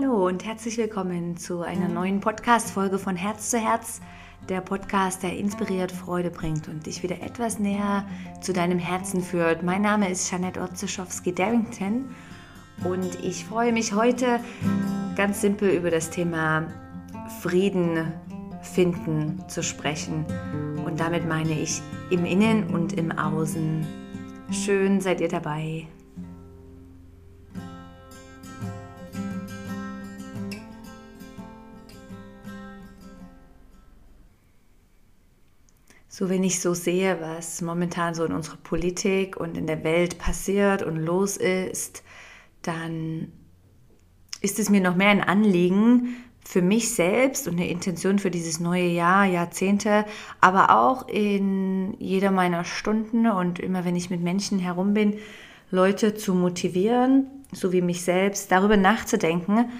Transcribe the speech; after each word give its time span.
Hallo 0.00 0.28
und 0.28 0.44
herzlich 0.44 0.78
willkommen 0.78 1.36
zu 1.36 1.62
einer 1.62 1.88
neuen 1.88 2.20
Podcast-Folge 2.20 3.00
von 3.00 3.16
Herz 3.16 3.50
zu 3.50 3.58
Herz, 3.58 4.00
der 4.48 4.60
Podcast, 4.60 5.24
der 5.24 5.36
inspiriert, 5.36 5.90
Freude 5.90 6.30
bringt 6.30 6.68
und 6.68 6.86
dich 6.86 7.02
wieder 7.02 7.20
etwas 7.20 7.58
näher 7.58 8.06
zu 8.40 8.52
deinem 8.52 8.78
Herzen 8.78 9.22
führt. 9.22 9.64
Mein 9.64 9.82
Name 9.82 10.08
ist 10.08 10.30
Janette 10.30 10.60
Otzeschowski-Darrington 10.60 12.14
und 12.84 13.24
ich 13.24 13.44
freue 13.44 13.72
mich 13.72 13.92
heute 13.92 14.38
ganz 15.16 15.40
simpel 15.40 15.70
über 15.70 15.90
das 15.90 16.10
Thema 16.10 16.68
Frieden 17.40 18.12
finden 18.62 19.42
zu 19.48 19.64
sprechen. 19.64 20.24
Und 20.84 21.00
damit 21.00 21.26
meine 21.26 21.58
ich 21.58 21.82
im 22.10 22.24
Innen 22.24 22.70
und 22.72 22.92
im 22.92 23.10
Außen. 23.10 23.84
Schön 24.52 25.00
seid 25.00 25.20
ihr 25.20 25.28
dabei. 25.28 25.88
So, 36.18 36.28
wenn 36.28 36.42
ich 36.42 36.58
so 36.58 36.74
sehe, 36.74 37.20
was 37.20 37.62
momentan 37.62 38.12
so 38.12 38.24
in 38.24 38.32
unserer 38.32 38.56
Politik 38.56 39.36
und 39.36 39.56
in 39.56 39.68
der 39.68 39.84
Welt 39.84 40.18
passiert 40.18 40.82
und 40.82 40.96
los 40.96 41.36
ist, 41.36 42.02
dann 42.62 43.30
ist 44.40 44.58
es 44.58 44.68
mir 44.68 44.80
noch 44.80 44.96
mehr 44.96 45.10
ein 45.10 45.22
Anliegen, 45.22 46.16
für 46.44 46.60
mich 46.60 46.90
selbst 46.90 47.46
und 47.46 47.54
eine 47.54 47.68
Intention 47.68 48.18
für 48.18 48.32
dieses 48.32 48.58
neue 48.58 48.88
Jahr, 48.88 49.26
Jahrzehnte, 49.26 50.06
aber 50.40 50.76
auch 50.76 51.06
in 51.06 51.94
jeder 52.00 52.32
meiner 52.32 52.64
Stunden 52.64 53.28
und 53.28 53.60
immer 53.60 53.84
wenn 53.84 53.94
ich 53.94 54.10
mit 54.10 54.20
Menschen 54.20 54.58
herum 54.58 54.94
bin, 54.94 55.18
Leute 55.70 56.16
zu 56.16 56.34
motivieren, 56.34 57.28
so 57.52 57.72
wie 57.72 57.80
mich 57.80 58.02
selbst, 58.02 58.50
darüber 58.50 58.76
nachzudenken, 58.76 59.70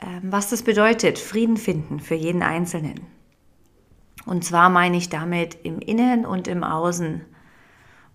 ähm, 0.00 0.22
was 0.24 0.50
das 0.50 0.64
bedeutet, 0.64 1.20
Frieden 1.20 1.56
finden 1.56 2.00
für 2.00 2.16
jeden 2.16 2.42
Einzelnen. 2.42 3.21
Und 4.26 4.44
zwar 4.44 4.70
meine 4.70 4.96
ich 4.96 5.08
damit 5.08 5.58
im 5.64 5.80
Innen 5.80 6.24
und 6.24 6.48
im 6.48 6.62
Außen. 6.62 7.22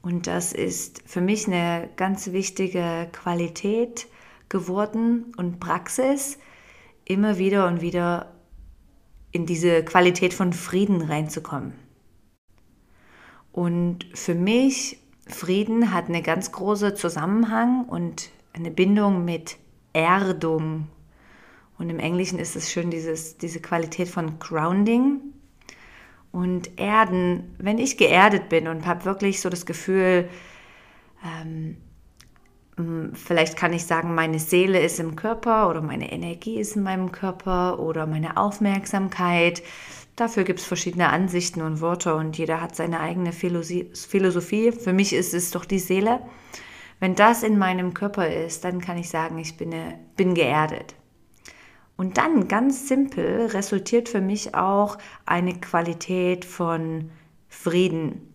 Und 0.02 0.28
das 0.28 0.54
ist 0.54 1.04
für 1.06 1.22
mich 1.22 1.48
eine 1.48 1.90
ganz 1.98 2.32
wichtige 2.32 3.10
Qualität 3.12 4.08
geworden 4.50 5.34
und 5.38 5.60
Praxis, 5.60 6.38
immer 7.04 7.38
wieder 7.38 7.68
und 7.68 7.82
wieder 7.82 8.34
in 9.32 9.46
diese 9.46 9.84
Qualität 9.84 10.34
von 10.34 10.54
Frieden 10.54 11.02
reinzukommen. 11.02 11.74
Und 13.52 14.06
für 14.14 14.36
mich, 14.36 15.00
Frieden 15.28 15.94
hat 15.94 16.08
eine 16.08 16.22
ganz 16.22 16.54
große 16.54 16.94
Zusammenhang 16.94 17.84
und 17.86 18.30
eine 18.54 18.72
Bindung 18.72 19.26
mit 19.26 19.58
Erdung. 19.92 20.88
Und 21.78 21.90
im 21.90 22.00
Englischen 22.00 22.40
ist 22.40 22.56
es 22.56 22.72
schön 22.72 22.92
dieses, 22.92 23.38
diese 23.38 23.60
Qualität 23.60 24.08
von 24.08 24.40
Grounding 24.40 25.34
und 26.32 26.80
erden, 26.80 27.56
wenn 27.58 27.78
ich 27.78 27.98
geerdet 27.98 28.50
bin 28.50 28.68
und 28.68 28.86
habe 28.86 29.06
wirklich 29.06 29.42
so 29.42 29.50
das 29.50 29.66
Gefühl, 29.66 30.30
ähm, 31.24 31.78
vielleicht 33.14 33.58
kann 33.58 33.74
ich 33.74 33.86
sagen, 33.86 34.14
meine 34.14 34.40
Seele 34.40 34.80
ist 34.80 35.00
im 35.00 35.16
Körper 35.16 35.70
oder 35.70 35.82
meine 35.82 36.12
Energie 36.12 36.60
ist 36.60 36.76
in 36.76 36.84
meinem 36.84 37.12
Körper 37.12 37.80
oder 37.80 38.06
meine 38.06 38.38
Aufmerksamkeit. 38.38 39.64
Dafür 40.16 40.44
gibt 40.44 40.60
es 40.60 40.66
verschiedene 40.66 41.10
Ansichten 41.10 41.62
und 41.62 41.82
Worte 41.82 42.16
und 42.16 42.38
jeder 42.38 42.62
hat 42.62 42.76
seine 42.76 43.00
eigene 43.00 43.32
Philosophie. 43.32 44.72
Für 44.72 44.94
mich 44.94 45.14
ist 45.14 45.34
es 45.34 45.52
doch 45.52 45.66
die 45.66 45.80
Seele. 45.80 46.22
Wenn 47.00 47.16
das 47.16 47.44
in 47.44 47.58
meinem 47.58 47.94
Körper 47.94 48.28
ist, 48.28 48.64
dann 48.64 48.82
kann 48.82 48.98
ich 48.98 49.10
sagen, 49.10 49.38
ich 49.38 49.58
bin, 49.58 49.74
bin 50.16 50.34
geerdet. 50.34 50.96
Und 51.98 52.18
dann 52.18 52.48
ganz 52.48 52.88
simpel 52.88 53.48
resultiert 53.48 54.08
für 54.08 54.22
mich 54.22 54.54
auch 54.54 55.00
eine 55.26 55.60
Qualität 55.60 56.46
von 56.46 57.10
Frieden. 57.50 58.34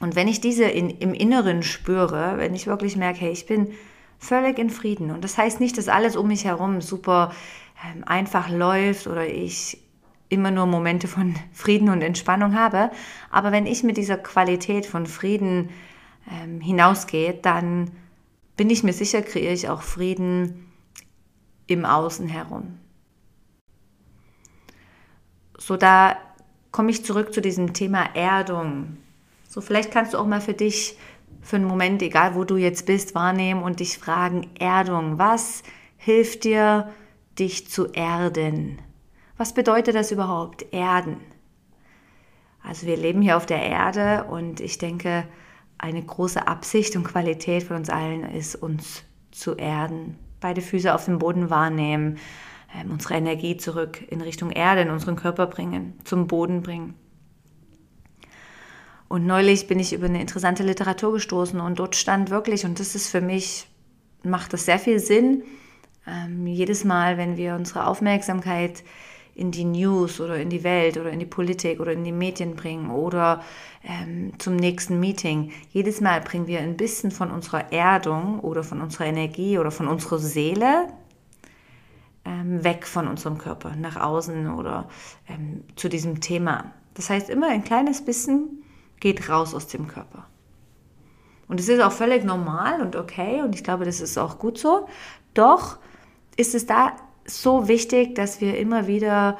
Und 0.00 0.16
wenn 0.16 0.28
ich 0.28 0.40
diese 0.40 0.64
in, 0.64 0.88
im 0.88 1.12
Inneren 1.12 1.62
spüre, 1.62 2.38
wenn 2.38 2.54
ich 2.54 2.66
wirklich 2.66 2.96
merke, 2.96 3.20
hey, 3.20 3.32
ich 3.32 3.44
bin 3.44 3.74
völlig 4.18 4.58
in 4.58 4.70
Frieden. 4.70 5.10
Und 5.10 5.24
das 5.24 5.36
heißt 5.36 5.60
nicht, 5.60 5.76
dass 5.76 5.88
alles 5.88 6.16
um 6.16 6.28
mich 6.28 6.46
herum 6.46 6.80
super 6.80 7.34
ähm, 7.84 8.02
einfach 8.04 8.48
läuft 8.48 9.06
oder 9.06 9.26
ich 9.26 9.78
immer 10.30 10.50
nur 10.50 10.64
Momente 10.64 11.06
von 11.06 11.34
Frieden 11.52 11.90
und 11.90 12.00
Entspannung 12.00 12.54
habe. 12.54 12.90
Aber 13.30 13.52
wenn 13.52 13.66
ich 13.66 13.82
mit 13.82 13.98
dieser 13.98 14.16
Qualität 14.16 14.86
von 14.86 15.04
Frieden 15.04 15.68
ähm, 16.30 16.62
hinausgehe, 16.62 17.34
dann 17.34 17.90
bin 18.56 18.70
ich 18.70 18.82
mir 18.82 18.94
sicher, 18.94 19.20
kreiere 19.20 19.52
ich 19.52 19.68
auch 19.68 19.82
Frieden 19.82 20.69
im 21.70 21.84
Außen 21.84 22.28
herum. 22.28 22.78
So, 25.56 25.76
da 25.76 26.16
komme 26.70 26.90
ich 26.90 27.04
zurück 27.04 27.34
zu 27.34 27.40
diesem 27.40 27.74
Thema 27.74 28.14
Erdung. 28.14 28.96
So, 29.48 29.60
vielleicht 29.60 29.90
kannst 29.90 30.14
du 30.14 30.18
auch 30.18 30.26
mal 30.26 30.40
für 30.40 30.54
dich, 30.54 30.96
für 31.42 31.56
einen 31.56 31.66
Moment, 31.66 32.02
egal 32.02 32.34
wo 32.34 32.44
du 32.44 32.56
jetzt 32.56 32.86
bist, 32.86 33.14
wahrnehmen 33.14 33.62
und 33.62 33.80
dich 33.80 33.98
fragen, 33.98 34.50
Erdung, 34.58 35.18
was 35.18 35.62
hilft 35.96 36.44
dir, 36.44 36.90
dich 37.38 37.68
zu 37.68 37.86
erden? 37.92 38.80
Was 39.36 39.54
bedeutet 39.54 39.94
das 39.94 40.12
überhaupt, 40.12 40.72
erden? 40.72 41.16
Also 42.62 42.86
wir 42.86 42.96
leben 42.96 43.22
hier 43.22 43.36
auf 43.36 43.46
der 43.46 43.62
Erde 43.62 44.24
und 44.24 44.60
ich 44.60 44.78
denke, 44.78 45.26
eine 45.78 46.02
große 46.02 46.46
Absicht 46.46 46.94
und 46.94 47.04
Qualität 47.04 47.62
von 47.62 47.76
uns 47.76 47.88
allen 47.88 48.24
ist, 48.24 48.54
uns 48.54 49.02
zu 49.30 49.56
erden 49.56 50.18
beide 50.40 50.62
Füße 50.62 50.94
auf 50.94 51.04
dem 51.04 51.18
Boden 51.18 51.50
wahrnehmen, 51.50 52.18
ähm, 52.74 52.90
unsere 52.90 53.14
Energie 53.14 53.56
zurück 53.56 54.02
in 54.10 54.20
Richtung 54.20 54.50
Erde, 54.50 54.82
in 54.82 54.90
unseren 54.90 55.16
Körper 55.16 55.46
bringen, 55.46 55.98
zum 56.04 56.26
Boden 56.26 56.62
bringen. 56.62 56.94
Und 59.08 59.26
neulich 59.26 59.66
bin 59.66 59.80
ich 59.80 59.92
über 59.92 60.06
eine 60.06 60.20
interessante 60.20 60.62
Literatur 60.62 61.12
gestoßen 61.12 61.60
und 61.60 61.78
dort 61.80 61.96
stand 61.96 62.30
wirklich, 62.30 62.64
und 62.64 62.78
das 62.78 62.94
ist 62.94 63.08
für 63.08 63.20
mich, 63.20 63.66
macht 64.22 64.52
das 64.52 64.66
sehr 64.66 64.78
viel 64.78 65.00
Sinn, 65.00 65.42
ähm, 66.06 66.46
jedes 66.46 66.84
Mal, 66.84 67.18
wenn 67.18 67.36
wir 67.36 67.54
unsere 67.56 67.86
Aufmerksamkeit 67.86 68.84
in 69.34 69.50
die 69.50 69.64
News 69.64 70.20
oder 70.20 70.36
in 70.36 70.50
die 70.50 70.64
Welt 70.64 70.96
oder 70.96 71.10
in 71.10 71.18
die 71.18 71.26
Politik 71.26 71.80
oder 71.80 71.92
in 71.92 72.04
die 72.04 72.12
Medien 72.12 72.56
bringen 72.56 72.90
oder 72.90 73.42
ähm, 73.84 74.32
zum 74.38 74.56
nächsten 74.56 75.00
Meeting. 75.00 75.52
Jedes 75.70 76.00
Mal 76.00 76.20
bringen 76.20 76.46
wir 76.46 76.60
ein 76.60 76.76
bisschen 76.76 77.10
von 77.10 77.30
unserer 77.30 77.72
Erdung 77.72 78.40
oder 78.40 78.62
von 78.62 78.80
unserer 78.80 79.06
Energie 79.06 79.58
oder 79.58 79.70
von 79.70 79.88
unserer 79.88 80.18
Seele 80.18 80.88
ähm, 82.24 82.62
weg 82.64 82.86
von 82.86 83.08
unserem 83.08 83.38
Körper, 83.38 83.74
nach 83.76 83.96
außen 83.96 84.52
oder 84.52 84.88
ähm, 85.28 85.64
zu 85.76 85.88
diesem 85.88 86.20
Thema. 86.20 86.72
Das 86.94 87.10
heißt, 87.10 87.30
immer 87.30 87.48
ein 87.48 87.64
kleines 87.64 88.04
bisschen 88.04 88.62
geht 89.00 89.28
raus 89.28 89.54
aus 89.54 89.66
dem 89.66 89.88
Körper. 89.88 90.26
Und 91.48 91.58
es 91.58 91.68
ist 91.68 91.80
auch 91.80 91.92
völlig 91.92 92.24
normal 92.24 92.80
und 92.80 92.94
okay 92.94 93.42
und 93.42 93.54
ich 93.54 93.64
glaube, 93.64 93.84
das 93.84 94.00
ist 94.00 94.18
auch 94.18 94.38
gut 94.38 94.58
so. 94.58 94.86
Doch 95.34 95.78
ist 96.36 96.54
es 96.54 96.66
da 96.66 96.92
so 97.24 97.68
wichtig, 97.68 98.14
dass 98.14 98.40
wir 98.40 98.58
immer 98.58 98.86
wieder 98.86 99.38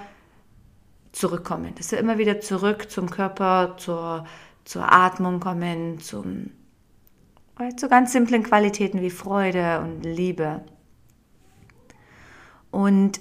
zurückkommen, 1.12 1.74
dass 1.76 1.90
wir 1.90 1.98
immer 1.98 2.18
wieder 2.18 2.40
zurück 2.40 2.90
zum 2.90 3.10
Körper, 3.10 3.76
zur, 3.78 4.24
zur 4.64 4.92
Atmung 4.92 5.40
kommen, 5.40 6.00
zum, 6.00 6.50
zu 7.76 7.88
ganz 7.88 8.12
simplen 8.12 8.42
Qualitäten 8.42 9.00
wie 9.00 9.10
Freude 9.10 9.80
und 9.80 10.02
Liebe. 10.04 10.62
Und 12.70 13.20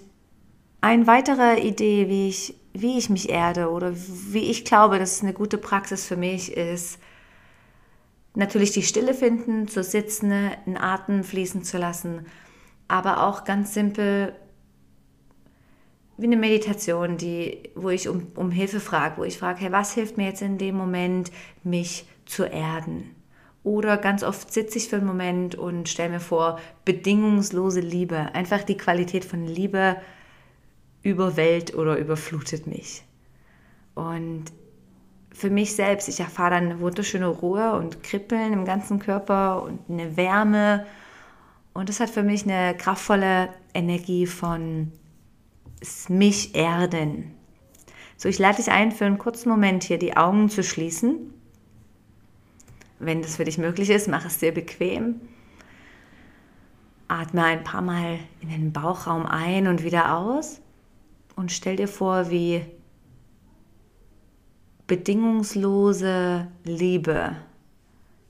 eine 0.82 1.08
weitere 1.08 1.60
Idee, 1.60 2.08
wie 2.08 2.30
ich, 2.30 2.56
wie 2.74 2.98
ich 2.98 3.10
mich 3.10 3.30
erde 3.30 3.70
oder 3.70 3.94
wie 3.96 4.50
ich 4.50 4.64
glaube, 4.64 5.00
dass 5.00 5.14
es 5.14 5.24
eine 5.24 5.34
gute 5.34 5.58
Praxis 5.58 6.06
für 6.06 6.16
mich 6.16 6.54
ist, 6.56 7.00
natürlich 8.36 8.72
die 8.72 8.84
Stille 8.84 9.14
finden, 9.14 9.68
zu 9.68 9.84
sitzen, 9.84 10.32
einen 10.32 10.78
Atem 10.78 11.24
fließen 11.24 11.64
zu 11.64 11.78
lassen, 11.78 12.28
aber 12.88 13.24
auch 13.24 13.44
ganz 13.44 13.74
simpel 13.74 14.34
wie 16.20 16.26
eine 16.26 16.38
Meditation, 16.38 17.18
die, 17.18 17.70
wo 17.76 17.90
ich 17.90 18.10
um, 18.10 18.28
um 18.36 18.52
Hilfe 18.52 18.80
frage, 18.82 19.18
wo 19.18 19.24
ich 19.24 19.38
frage, 19.38 19.62
hey, 19.62 19.72
was 19.72 19.94
hilft 19.94 20.18
mir 20.18 20.26
jetzt 20.26 20.42
in 20.42 20.58
dem 20.58 20.76
Moment, 20.76 21.32
mich 21.64 22.06
zu 22.26 22.44
erden? 22.44 23.16
Oder 23.64 23.98
ganz 23.98 24.24
oft 24.24 24.52
sitze 24.52 24.78
ich 24.78 24.90
für 24.90 24.98
einen 24.98 25.06
Moment 25.06 25.56
und 25.56 25.88
stelle 25.88 26.10
mir 26.10 26.20
vor, 26.20 26.60
bedingungslose 26.84 27.80
Liebe, 27.80 28.34
einfach 28.34 28.64
die 28.64 28.78
Qualität 28.78 29.24
von 29.24 29.46
Liebe 29.46 29.98
überwält 31.04 31.74
oder 31.74 31.98
überflutet 31.98 32.68
mich. 32.68 33.04
Und 33.96 34.46
für 35.32 35.50
mich 35.50 35.76
selbst, 35.76 36.10
ich 36.10 36.20
erfahre 36.20 36.52
dann 36.52 36.66
eine 36.66 36.80
wunderschöne 36.82 37.28
Ruhe 37.28 37.74
und 37.74 38.04
Kribbeln 38.04 38.52
im 38.52 38.66
ganzen 38.66 39.00
Körper 39.00 39.64
und 39.64 39.80
eine 39.90 40.18
Wärme. 40.18 40.86
Und 41.74 41.88
das 41.88 42.02
hat 42.02 42.10
für 42.10 42.24
mich 42.24 42.44
eine 42.44 42.76
kraftvolle 42.76 43.50
Energie 43.74 44.26
von 44.26 44.92
mich 46.10 46.56
erden. 46.56 47.36
So, 48.18 48.28
ich 48.28 48.40
lade 48.40 48.58
dich 48.58 48.70
ein, 48.70 48.92
für 48.92 49.06
einen 49.06 49.18
kurzen 49.18 49.50
Moment 49.50 49.84
hier 49.84 49.98
die 49.98 50.18
Augen 50.18 50.50
zu 50.50 50.64
schließen. 50.64 51.34
Wenn 53.00 53.22
das 53.22 53.38
für 53.38 53.46
dich 53.46 53.58
möglich 53.58 53.90
ist, 53.90 54.08
mach 54.08 54.26
es 54.26 54.40
dir 54.40 54.54
bequem. 54.54 55.22
Atme 57.08 57.44
ein 57.44 57.64
paar 57.64 57.82
Mal 57.82 58.20
in 58.42 58.50
den 58.50 58.74
Bauchraum 58.74 59.26
ein 59.26 59.68
und 59.68 59.84
wieder 59.84 60.16
aus 60.18 60.62
und 61.36 61.52
stell 61.52 61.78
dir 61.78 61.88
vor, 61.88 62.30
wie 62.30 62.62
bedingungslose 64.86 66.48
Liebe 66.66 67.38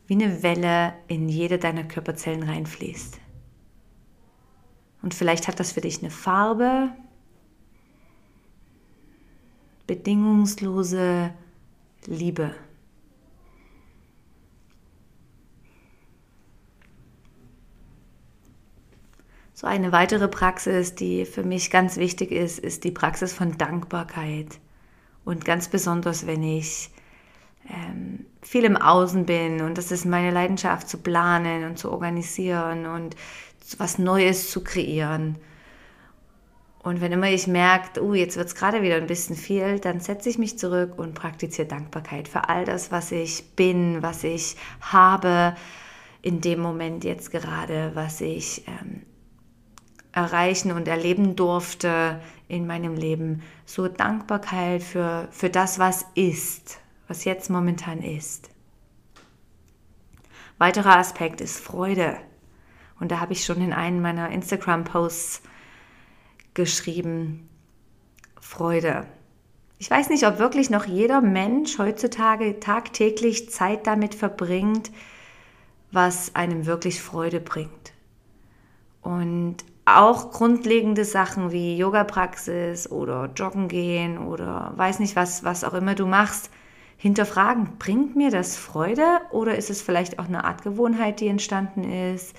wie 0.09 0.15
eine 0.15 0.41
Welle 0.41 0.95
in 1.07 1.29
jede 1.29 1.59
deiner 1.59 1.83
Körperzellen 1.83 2.41
reinfließt. 2.41 3.19
Und 5.03 5.13
vielleicht 5.13 5.47
hat 5.47 5.59
das 5.59 5.71
für 5.71 5.81
dich 5.81 5.99
eine 5.99 6.09
Farbe, 6.09 6.89
bedingungslose 9.89 11.33
Liebe. 12.05 12.53
So 19.55 19.65
eine 19.65 19.91
weitere 19.91 20.27
Praxis, 20.27 20.93
die 20.93 21.25
für 21.25 21.41
mich 21.41 21.71
ganz 21.71 21.97
wichtig 21.97 22.31
ist, 22.31 22.59
ist 22.59 22.83
die 22.83 22.91
Praxis 22.91 23.33
von 23.33 23.57
Dankbarkeit. 23.57 24.59
Und 25.25 25.43
ganz 25.43 25.69
besonders, 25.69 26.27
wenn 26.27 26.43
ich 26.43 26.91
ähm, 27.67 28.27
viel 28.43 28.65
im 28.65 28.77
Außen 28.77 29.25
bin 29.25 29.61
und 29.61 29.79
das 29.79 29.91
ist 29.91 30.05
meine 30.05 30.29
Leidenschaft 30.29 30.87
zu 30.87 30.99
planen 30.99 31.63
und 31.63 31.79
zu 31.79 31.91
organisieren 31.91 32.85
und 32.85 33.15
was 33.79 33.97
Neues 33.97 34.51
zu 34.51 34.63
kreieren. 34.63 35.39
Und 36.81 37.01
wenn 37.01 37.11
immer 37.11 37.29
ich 37.29 37.47
merke, 37.47 38.01
uh, 38.01 38.13
jetzt 38.13 38.37
wird 38.37 38.47
es 38.47 38.55
gerade 38.55 38.81
wieder 38.81 38.95
ein 38.95 39.07
bisschen 39.07 39.35
viel, 39.35 39.79
dann 39.79 39.99
setze 39.99 40.29
ich 40.29 40.37
mich 40.37 40.57
zurück 40.57 40.97
und 40.97 41.13
praktiziere 41.13 41.67
Dankbarkeit 41.67 42.27
für 42.27 42.47
all 42.47 42.63
das, 42.63 42.91
was 42.91 43.11
ich 43.11 43.55
bin, 43.55 44.01
was 44.01 44.23
ich 44.23 44.55
habe 44.81 45.55
in 46.21 46.41
dem 46.41 46.59
Moment 46.59 47.03
jetzt 47.03 47.31
gerade, 47.31 47.91
was 47.95 48.21
ich 48.21 48.65
ähm, 48.67 49.03
erreichen 50.11 50.71
und 50.71 50.87
erleben 50.87 51.35
durfte 51.35 52.21
in 52.47 52.65
meinem 52.65 52.95
Leben. 52.95 53.41
So 53.65 53.87
Dankbarkeit 53.87 54.81
für, 54.81 55.27
für 55.31 55.49
das, 55.49 55.79
was 55.79 56.05
ist 56.15 56.79
was 57.09 57.25
jetzt 57.25 57.49
momentan 57.49 58.01
ist. 58.01 58.51
Weiterer 60.59 60.97
Aspekt 60.97 61.41
ist 61.41 61.59
Freude. 61.59 62.17
Und 62.99 63.11
da 63.11 63.19
habe 63.19 63.33
ich 63.33 63.43
schon 63.43 63.61
in 63.61 63.73
einem 63.73 64.01
meiner 64.01 64.29
Instagram-Posts 64.29 65.41
geschrieben, 66.59 67.47
Freude. 68.41 69.05
Ich 69.77 69.89
weiß 69.89 70.09
nicht, 70.09 70.27
ob 70.27 70.39
wirklich 70.39 70.69
noch 70.69 70.83
jeder 70.83 71.21
Mensch 71.21 71.79
heutzutage 71.79 72.59
tagtäglich 72.59 73.49
Zeit 73.49 73.87
damit 73.87 74.13
verbringt, 74.13 74.91
was 75.93 76.35
einem 76.35 76.65
wirklich 76.65 77.01
Freude 77.01 77.39
bringt. 77.39 77.93
Und 79.01 79.55
auch 79.85 80.31
grundlegende 80.31 81.05
Sachen 81.05 81.53
wie 81.53 81.77
Yoga-Praxis 81.77 82.91
oder 82.91 83.31
Joggen 83.33 83.69
gehen 83.69 84.17
oder 84.17 84.73
weiß 84.75 84.99
nicht 84.99 85.15
was, 85.15 85.45
was 85.45 85.63
auch 85.63 85.73
immer 85.73 85.95
du 85.95 86.07
machst, 86.07 86.51
hinterfragen, 86.97 87.77
bringt 87.79 88.17
mir 88.17 88.31
das 88.31 88.57
Freude 88.57 89.21
oder 89.31 89.55
ist 89.55 89.69
es 89.69 89.81
vielleicht 89.81 90.19
auch 90.19 90.27
eine 90.27 90.43
Art 90.43 90.63
Gewohnheit, 90.63 91.21
die 91.21 91.29
entstanden 91.29 91.85
ist, 91.85 92.35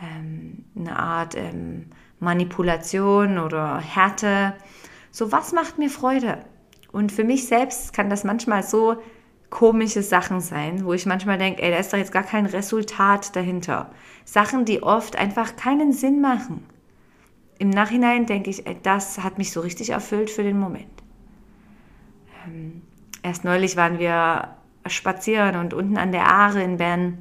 ähm, 0.00 0.64
eine 0.76 0.96
Art 0.96 1.34
ähm, 1.34 1.86
Manipulation 2.20 3.38
oder 3.38 3.78
Härte. 3.78 4.54
So, 5.10 5.32
was 5.32 5.52
macht 5.52 5.78
mir 5.78 5.90
Freude? 5.90 6.38
Und 6.92 7.12
für 7.12 7.24
mich 7.24 7.46
selbst 7.46 7.92
kann 7.92 8.10
das 8.10 8.24
manchmal 8.24 8.62
so 8.62 8.96
komische 9.50 10.02
Sachen 10.02 10.40
sein, 10.40 10.84
wo 10.84 10.92
ich 10.92 11.06
manchmal 11.06 11.38
denke, 11.38 11.62
ey, 11.62 11.70
da 11.70 11.78
ist 11.78 11.92
doch 11.92 11.98
jetzt 11.98 12.12
gar 12.12 12.22
kein 12.22 12.46
Resultat 12.46 13.34
dahinter. 13.34 13.90
Sachen, 14.24 14.64
die 14.64 14.82
oft 14.82 15.16
einfach 15.16 15.56
keinen 15.56 15.92
Sinn 15.92 16.20
machen. 16.20 16.66
Im 17.58 17.70
Nachhinein 17.70 18.26
denke 18.26 18.50
ich, 18.50 18.66
ey, 18.66 18.76
das 18.82 19.18
hat 19.22 19.38
mich 19.38 19.52
so 19.52 19.60
richtig 19.60 19.90
erfüllt 19.90 20.30
für 20.30 20.42
den 20.42 20.58
Moment. 20.58 20.86
Ähm, 22.46 22.82
Erst 23.22 23.44
neulich 23.44 23.76
waren 23.76 23.98
wir 23.98 24.56
spazieren 24.86 25.56
und 25.56 25.74
unten 25.74 25.98
an 25.98 26.12
der 26.12 26.28
Aare 26.28 26.62
in 26.62 26.76
Bern 26.76 27.18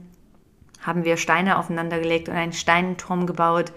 haben 0.81 1.03
wir 1.03 1.17
Steine 1.17 1.57
aufeinander 1.57 1.99
gelegt 1.99 2.29
und 2.29 2.35
einen 2.35 2.53
Steinturm 2.53 3.25
gebaut. 3.25 3.73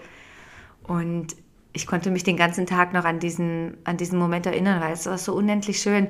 Und 0.83 1.35
ich 1.73 1.87
konnte 1.87 2.11
mich 2.11 2.23
den 2.23 2.37
ganzen 2.37 2.65
Tag 2.65 2.93
noch 2.93 3.05
an 3.05 3.19
diesen, 3.19 3.77
an 3.83 3.97
diesen 3.97 4.19
Moment 4.19 4.45
erinnern, 4.45 4.81
weil 4.81 4.93
es 4.93 5.05
war 5.05 5.17
so 5.17 5.33
unendlich 5.33 5.79
schön. 5.79 6.07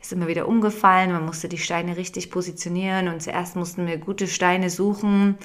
Ist 0.00 0.12
immer 0.12 0.26
wieder 0.26 0.48
umgefallen, 0.48 1.12
man 1.12 1.24
musste 1.24 1.48
die 1.48 1.58
Steine 1.58 1.96
richtig 1.96 2.30
positionieren 2.30 3.08
und 3.08 3.22
zuerst 3.22 3.56
mussten 3.56 3.86
wir 3.86 3.96
gute 3.96 4.26
Steine 4.26 4.70
suchen. 4.70 5.36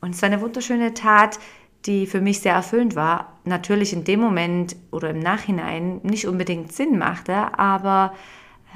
Und 0.00 0.14
es 0.14 0.22
war 0.22 0.28
eine 0.28 0.40
wunderschöne 0.40 0.94
Tat, 0.94 1.38
die 1.86 2.06
für 2.06 2.20
mich 2.20 2.40
sehr 2.40 2.54
erfüllend 2.54 2.94
war. 2.94 3.38
Natürlich 3.44 3.92
in 3.92 4.04
dem 4.04 4.20
Moment 4.20 4.76
oder 4.90 5.10
im 5.10 5.18
Nachhinein 5.18 6.00
nicht 6.02 6.26
unbedingt 6.26 6.72
Sinn 6.72 6.98
machte, 6.98 7.58
aber 7.58 8.14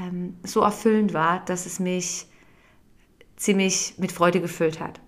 ähm, 0.01 0.37
so 0.43 0.61
erfüllend 0.61 1.13
war, 1.13 1.45
dass 1.45 1.67
es 1.67 1.81
mich 1.81 2.27
ziemlich 3.37 3.95
mit 3.99 4.13
Freude 4.13 4.41
gefüllt 4.41 4.81
hat. 4.81 5.01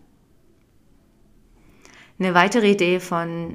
Eine 2.18 2.34
weitere 2.34 2.70
Idee 2.70 3.00
von 3.00 3.54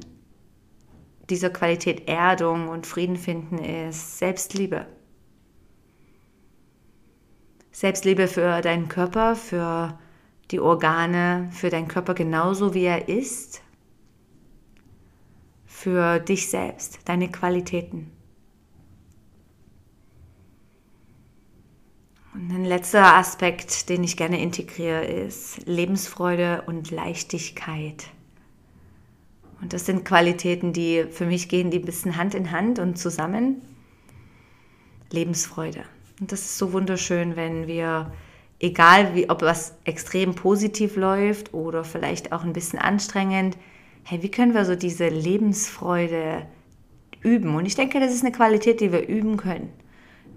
dieser 1.30 1.50
Qualität 1.50 2.08
Erdung 2.08 2.68
und 2.68 2.86
Frieden 2.86 3.16
finden 3.16 3.58
ist 3.58 4.18
Selbstliebe. 4.18 4.86
Selbstliebe 7.70 8.26
für 8.26 8.60
deinen 8.60 8.88
Körper, 8.88 9.36
für 9.36 9.98
die 10.50 10.60
Organe, 10.60 11.48
für 11.52 11.70
deinen 11.70 11.88
Körper 11.88 12.14
genauso 12.14 12.74
wie 12.74 12.84
er 12.84 13.08
ist, 13.08 13.62
für 15.66 16.18
dich 16.18 16.50
selbst, 16.50 17.00
deine 17.04 17.30
Qualitäten. 17.30 18.10
Und 22.34 22.50
ein 22.52 22.64
letzter 22.64 23.16
Aspekt, 23.16 23.88
den 23.88 24.04
ich 24.04 24.16
gerne 24.16 24.40
integriere, 24.40 25.04
ist 25.04 25.66
Lebensfreude 25.66 26.62
und 26.66 26.90
Leichtigkeit. 26.90 28.06
Und 29.60 29.72
das 29.72 29.86
sind 29.86 30.04
Qualitäten, 30.04 30.72
die 30.72 31.04
für 31.10 31.26
mich 31.26 31.48
gehen, 31.48 31.70
die 31.70 31.78
ein 31.78 31.84
bisschen 31.84 32.16
Hand 32.16 32.34
in 32.34 32.50
Hand 32.52 32.78
und 32.78 32.96
zusammen. 32.96 33.62
Lebensfreude. 35.10 35.82
Und 36.20 36.32
das 36.32 36.40
ist 36.40 36.58
so 36.58 36.72
wunderschön, 36.72 37.34
wenn 37.34 37.66
wir, 37.66 38.12
egal 38.60 39.14
wie, 39.14 39.30
ob 39.30 39.42
was 39.42 39.76
extrem 39.84 40.34
positiv 40.34 40.96
läuft 40.96 41.54
oder 41.54 41.84
vielleicht 41.84 42.32
auch 42.32 42.44
ein 42.44 42.52
bisschen 42.52 42.78
anstrengend, 42.78 43.56
hey, 44.04 44.22
wie 44.22 44.30
können 44.30 44.54
wir 44.54 44.64
so 44.64 44.74
diese 44.74 45.08
Lebensfreude 45.08 46.46
üben? 47.22 47.54
Und 47.54 47.66
ich 47.66 47.74
denke, 47.74 48.00
das 48.00 48.12
ist 48.12 48.24
eine 48.24 48.32
Qualität, 48.32 48.80
die 48.80 48.92
wir 48.92 49.06
üben 49.06 49.36
können 49.36 49.72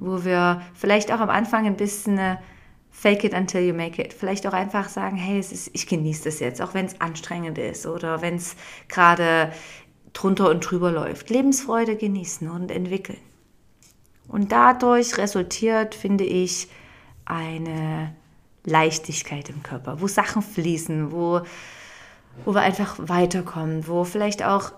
wo 0.01 0.25
wir 0.25 0.61
vielleicht 0.73 1.13
auch 1.13 1.19
am 1.19 1.29
Anfang 1.29 1.65
ein 1.65 1.77
bisschen 1.77 2.19
fake 2.91 3.23
it 3.23 3.33
until 3.33 3.61
you 3.61 3.73
make 3.73 3.99
it. 4.01 4.13
Vielleicht 4.13 4.45
auch 4.45 4.53
einfach 4.53 4.89
sagen, 4.89 5.17
hey, 5.17 5.39
es 5.39 5.51
ist, 5.51 5.71
ich 5.73 5.87
genieße 5.87 6.25
das 6.25 6.39
jetzt, 6.39 6.61
auch 6.61 6.73
wenn 6.73 6.85
es 6.85 6.99
anstrengend 7.01 7.57
ist 7.57 7.87
oder 7.87 8.21
wenn 8.21 8.35
es 8.35 8.55
gerade 8.89 9.51
drunter 10.13 10.49
und 10.49 10.59
drüber 10.59 10.91
läuft. 10.91 11.29
Lebensfreude 11.29 11.95
genießen 11.95 12.49
und 12.49 12.69
entwickeln. 12.69 13.17
Und 14.27 14.51
dadurch 14.51 15.17
resultiert, 15.17 15.95
finde 15.95 16.25
ich, 16.25 16.67
eine 17.25 18.13
Leichtigkeit 18.63 19.49
im 19.49 19.63
Körper, 19.63 20.01
wo 20.01 20.07
Sachen 20.07 20.41
fließen, 20.41 21.11
wo, 21.11 21.41
wo 22.45 22.53
wir 22.53 22.61
einfach 22.61 22.95
weiterkommen, 22.99 23.87
wo 23.87 24.03
vielleicht 24.03 24.43
auch 24.43 24.71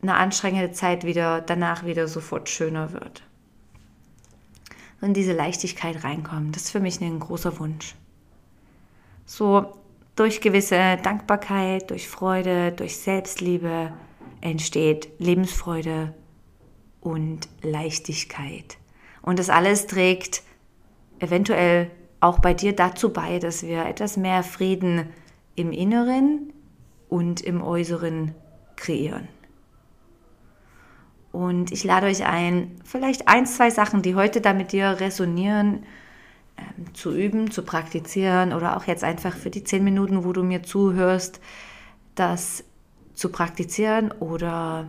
eine 0.00 0.14
anstrengende 0.14 0.72
Zeit 0.72 1.04
wieder 1.04 1.40
danach 1.40 1.84
wieder 1.84 2.06
sofort 2.06 2.48
schöner 2.48 2.92
wird 2.92 3.22
in 5.00 5.14
diese 5.14 5.32
Leichtigkeit 5.32 6.04
reinkommen. 6.04 6.52
Das 6.52 6.64
ist 6.64 6.70
für 6.70 6.80
mich 6.80 7.00
ein 7.00 7.20
großer 7.20 7.58
Wunsch. 7.58 7.94
So 9.24 9.74
durch 10.16 10.40
gewisse 10.40 10.96
Dankbarkeit, 11.02 11.90
durch 11.90 12.08
Freude, 12.08 12.72
durch 12.72 12.96
Selbstliebe 12.96 13.92
entsteht 14.40 15.08
Lebensfreude 15.18 16.14
und 17.00 17.48
Leichtigkeit. 17.62 18.78
Und 19.22 19.38
das 19.38 19.50
alles 19.50 19.86
trägt 19.86 20.42
eventuell 21.20 21.90
auch 22.20 22.40
bei 22.40 22.54
dir 22.54 22.74
dazu 22.74 23.12
bei, 23.12 23.38
dass 23.38 23.62
wir 23.62 23.86
etwas 23.86 24.16
mehr 24.16 24.42
Frieden 24.42 25.08
im 25.54 25.72
Inneren 25.72 26.52
und 27.08 27.40
im 27.40 27.62
Äußeren 27.62 28.34
kreieren. 28.76 29.28
Und 31.38 31.70
ich 31.70 31.84
lade 31.84 32.08
euch 32.08 32.26
ein, 32.26 32.72
vielleicht 32.84 33.28
ein, 33.28 33.46
zwei 33.46 33.70
Sachen, 33.70 34.02
die 34.02 34.16
heute 34.16 34.40
da 34.40 34.52
mit 34.52 34.72
dir 34.72 34.98
resonieren, 34.98 35.86
ähm, 36.56 36.92
zu 36.94 37.14
üben, 37.14 37.52
zu 37.52 37.62
praktizieren 37.62 38.52
oder 38.52 38.76
auch 38.76 38.88
jetzt 38.88 39.04
einfach 39.04 39.36
für 39.36 39.48
die 39.48 39.62
zehn 39.62 39.84
Minuten, 39.84 40.24
wo 40.24 40.32
du 40.32 40.42
mir 40.42 40.64
zuhörst, 40.64 41.40
das 42.16 42.64
zu 43.14 43.28
praktizieren 43.28 44.10
oder 44.10 44.88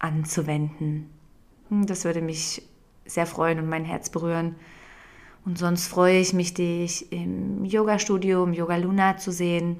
anzuwenden. 0.00 1.08
Hm, 1.68 1.86
das 1.86 2.04
würde 2.04 2.22
mich 2.22 2.62
sehr 3.04 3.26
freuen 3.26 3.60
und 3.60 3.68
mein 3.68 3.84
Herz 3.84 4.10
berühren. 4.10 4.56
Und 5.44 5.58
sonst 5.58 5.86
freue 5.86 6.18
ich 6.18 6.32
mich, 6.32 6.54
dich 6.54 7.12
im 7.12 7.64
Yoga-Studio, 7.64 8.42
im 8.42 8.52
Yoga 8.52 8.78
Luna 8.78 9.16
zu 9.16 9.30
sehen. 9.30 9.78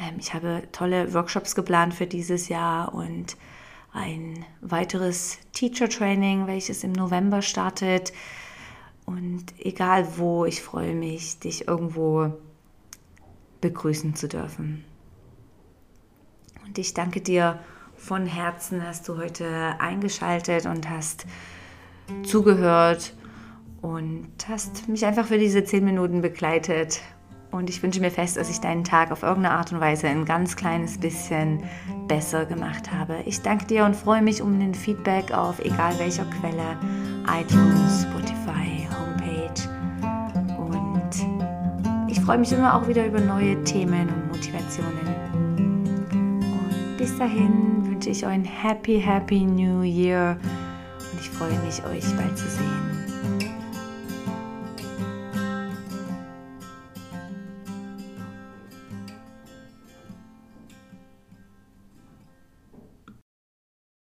Ähm, 0.00 0.16
ich 0.18 0.34
habe 0.34 0.64
tolle 0.72 1.14
Workshops 1.14 1.54
geplant 1.54 1.94
für 1.94 2.08
dieses 2.08 2.48
Jahr 2.48 2.92
und 2.92 3.36
ein 3.94 4.44
weiteres 4.60 5.38
Teacher 5.52 5.88
Training, 5.88 6.46
welches 6.46 6.84
im 6.84 6.92
November 6.92 7.40
startet. 7.40 8.12
Und 9.06 9.44
egal 9.58 10.18
wo, 10.18 10.44
ich 10.44 10.60
freue 10.60 10.94
mich, 10.94 11.38
dich 11.38 11.68
irgendwo 11.68 12.32
begrüßen 13.60 14.16
zu 14.16 14.28
dürfen. 14.28 14.84
Und 16.66 16.76
ich 16.76 16.92
danke 16.92 17.20
dir 17.20 17.60
von 17.96 18.26
Herzen, 18.26 18.80
dass 18.80 19.02
du 19.02 19.16
heute 19.16 19.76
eingeschaltet 19.78 20.66
und 20.66 20.90
hast 20.90 21.26
zugehört 22.24 23.14
und 23.80 24.28
hast 24.48 24.88
mich 24.88 25.06
einfach 25.06 25.26
für 25.26 25.38
diese 25.38 25.64
zehn 25.64 25.84
Minuten 25.84 26.20
begleitet. 26.20 27.00
Und 27.54 27.70
ich 27.70 27.80
wünsche 27.84 28.00
mir 28.00 28.10
fest, 28.10 28.36
dass 28.36 28.50
ich 28.50 28.60
deinen 28.60 28.82
Tag 28.82 29.12
auf 29.12 29.22
irgendeine 29.22 29.54
Art 29.54 29.70
und 29.70 29.78
Weise 29.78 30.08
ein 30.08 30.24
ganz 30.24 30.56
kleines 30.56 30.98
bisschen 30.98 31.62
besser 32.08 32.46
gemacht 32.46 32.90
habe. 32.90 33.18
Ich 33.26 33.42
danke 33.42 33.66
dir 33.66 33.84
und 33.84 33.94
freue 33.94 34.22
mich 34.22 34.42
um 34.42 34.58
den 34.58 34.74
Feedback 34.74 35.30
auf 35.30 35.60
egal 35.60 35.96
welcher 36.00 36.24
Quelle, 36.24 36.76
iTunes, 37.28 38.02
Spotify, 38.02 38.88
Homepage. 38.90 39.54
Und 40.58 42.10
ich 42.10 42.20
freue 42.20 42.38
mich 42.38 42.50
immer 42.50 42.74
auch 42.74 42.88
wieder 42.88 43.06
über 43.06 43.20
neue 43.20 43.62
Themen 43.62 44.08
und 44.08 44.32
Motivationen. 44.32 45.14
Und 46.40 46.96
bis 46.98 47.16
dahin 47.16 47.86
wünsche 47.86 48.10
ich 48.10 48.26
euch 48.26 48.32
ein 48.32 48.44
Happy, 48.44 49.00
Happy 49.00 49.44
New 49.44 49.82
Year. 49.82 50.36
Und 51.12 51.20
ich 51.20 51.30
freue 51.30 51.56
mich, 51.60 51.84
euch 51.84 52.16
bald 52.16 52.36
zu 52.36 52.48
sehen. 52.48 52.93